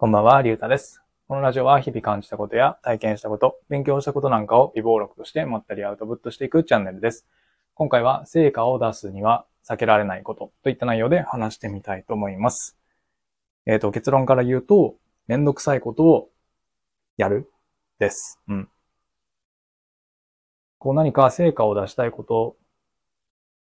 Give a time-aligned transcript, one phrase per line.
[0.00, 1.02] こんばんは、りゅうたです。
[1.28, 7.26] このラジオは日々感じたことや体験したこと、勉強したことなんかを微暴録としてまったりアウトプットしていくチャンネルです。
[7.74, 12.78] 今回は成果を出すには避けられないことといった内容で話してみたいと思います。
[13.66, 14.94] えっ、ー、と、結論から言うと、
[15.26, 16.30] めんどくさいことを
[17.18, 17.50] やる
[17.98, 18.40] です。
[18.48, 18.70] うん。
[20.78, 22.56] こう何か成果を出したいこと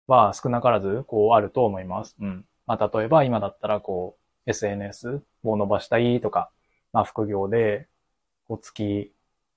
[0.09, 2.17] は少なからずこうあると思います。
[2.19, 2.45] うん。
[2.67, 6.51] まあ、例えば今だったらこう SNS を伸ばしたいとか、
[6.93, 7.89] まあ、副業で、
[8.47, 9.13] こう月、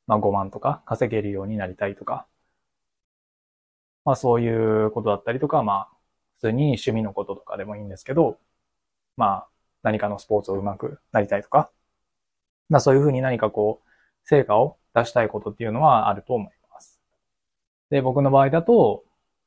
[0.07, 2.27] まあ、5万とか稼げるようになりたいとか、
[4.05, 5.97] まあ、そういうことだったりとか、まあ、
[6.37, 8.39] 普通に趣味のこととかでもいいんですけど、
[9.17, 9.47] まあ、
[9.83, 11.69] 何かのスポーツをうまくなりたいとか、
[12.69, 13.87] まあ、そういうふうに何かこう、
[14.23, 17.01] 成果を出したいことっていうのはあると思います。
[17.89, 19.03] で、僕の場合だと、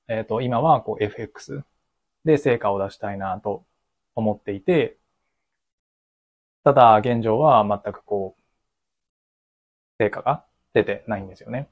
[0.09, 1.63] えっ、ー、と、今はこう FX
[2.25, 3.65] で成果を出したいなと
[4.15, 4.97] 思っていて、
[6.65, 8.43] ただ、現状は全くこう、
[9.99, 11.69] 成果が出てないんですよね。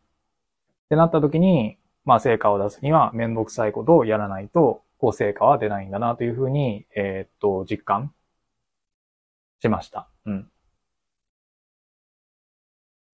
[0.86, 8.14] ってなった時に、まあ、成果を出すにはめんどくさいことをやらないと、こう、成果は出ないんだなというふうに、えー、っと、実感
[9.60, 10.08] しました。
[10.26, 10.50] うん。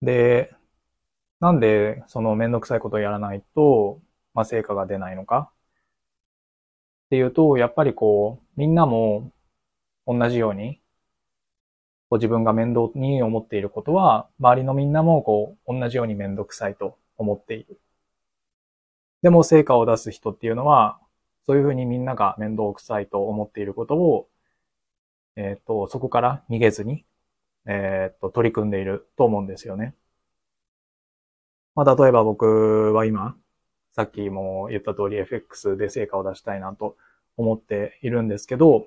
[0.03, 0.55] で、
[1.41, 4.01] なんで、そのめんどくさいことをやらないと、
[4.35, 5.53] まあ、成果が出ないのか
[7.07, 9.33] っていうと、やっぱりこう、みんなも
[10.07, 10.81] 同じように
[12.15, 17.81] こう自分が面倒に思っていることは、周りのみんなもこう、同じように面倒くさいと思っている。
[19.23, 21.01] でも成果を出す人っていうのは、
[21.45, 24.29] そういうふうにみんなが面倒くさいと思っていることを、
[25.35, 27.05] えっ、と、そこから逃げずに、
[27.67, 29.97] えっ、と、取り組んでいると思うんですよね。
[31.75, 33.37] まあ、例えば僕は今、
[33.93, 36.97] さっきも言った通り FX で成果を出したいなと
[37.37, 38.87] 思っているんですけど、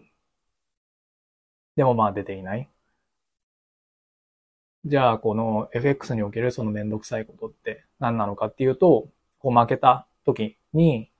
[1.76, 2.70] でもまあ出ていない。
[4.88, 11.12] じゃあ、この FX におけるそのめんどくさいことって何なのかっていうと、こう負けた時に、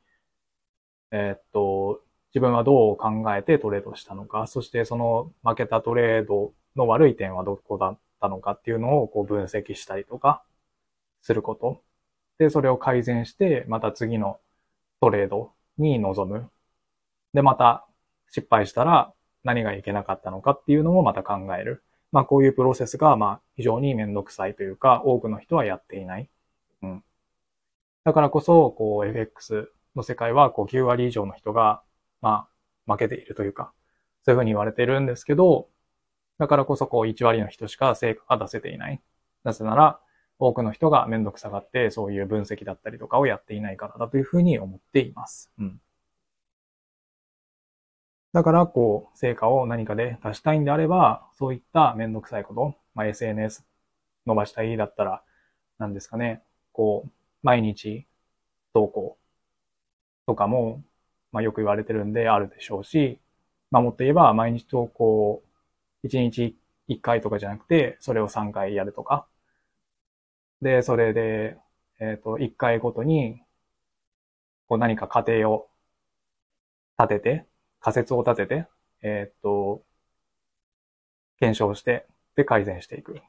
[1.12, 2.02] えー、っと、
[2.34, 10.44] 自分はどう考えてトレードしたのか、そしてその負けたトレードの悪い点はどこだったのかっていうのをこう分析したりとか
[11.22, 11.84] すること。
[12.38, 14.40] で、それを改善して、また次の
[15.02, 16.50] トレードに臨む。
[17.34, 17.86] で、また
[18.30, 19.14] 失敗したら
[19.44, 21.84] 何がいけなかったのかっていうのもまた考える。
[22.12, 26.30] まあこういうプロセスがまあ非常にめんどくさいというか、多くの人はやっていない。
[26.82, 27.04] うん。
[28.04, 31.82] だからこそ、こう FX の世界はこう9割以上の人が、
[32.22, 32.48] ま
[32.86, 33.74] あ負けているというか、
[34.24, 35.70] そういうふうに言われてるんですけど、
[36.38, 39.02] だからこそこう1割の人しか成果が出せていない。
[39.44, 40.00] なぜなら、
[40.40, 45.52] 多くの人がめんどくさがってそういう分析だったりとかをやっていないからだというふうに思っています。
[45.60, 45.82] うん。
[48.38, 53.66] だから、こう、成果を何かで出したいんであれば、そういっためんどくさいこと、まあ、SNS
[54.28, 55.24] 伸ばしたいだったら、
[55.80, 57.12] 何ですかね、こう、
[57.42, 58.06] 毎日
[58.76, 59.18] 投稿
[60.28, 60.84] とかも、
[61.32, 63.20] まあ、よく言われてるんであるでしょうし、
[63.72, 65.42] まあ、もっと言えば、毎日投稿、
[66.04, 66.56] 1日
[66.90, 69.26] 1回とかじゃなくて、それを3回やるとか。
[70.62, 71.58] で、それで、
[72.00, 73.42] えっ、ー、と、1回ごとに、
[74.68, 75.72] こう何か過程を
[77.00, 77.47] 立てて、
[77.80, 78.68] 仮説を立てて、
[79.02, 79.84] えー、っと、
[81.40, 82.06] 検証して、
[82.36, 83.20] で改善していく。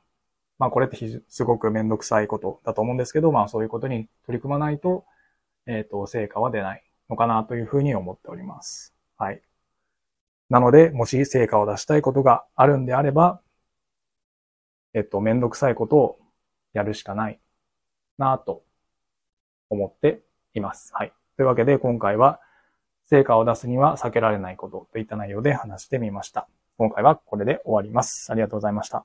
[0.58, 0.98] まあこれって
[1.28, 5.04] すごくめんどくさいことだと思うんですけど、まあそういうことに取り組まないと、
[5.66, 8.94] えっ、と、成果は出ないのかなというふうに思っております。
[9.16, 9.42] はい。
[10.50, 13.40] なので、もし成果を出したいことがあるんであれば、
[14.94, 16.18] えっと、めんどくさいことを
[16.72, 17.38] やるしかない
[18.16, 18.64] なと
[19.68, 20.22] 思って
[20.54, 20.92] います。
[20.94, 21.12] はい。
[21.36, 22.40] というわけで今回は、
[23.10, 26.46] 成果を出すには避けられないことといった内容で話してみました。
[26.76, 28.30] 今回はこれで終わります。
[28.30, 29.04] ありがとうございました。